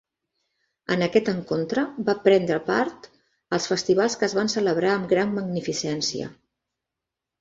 [0.95, 3.05] En aquest encontre va prendre part
[3.59, 6.35] als festivals que es van celebrar amb gran magnificència.